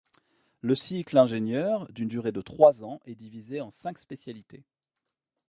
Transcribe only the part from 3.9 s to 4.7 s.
spécialités.